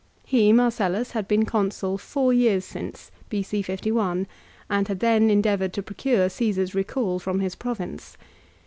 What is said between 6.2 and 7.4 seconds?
Caesar's recall from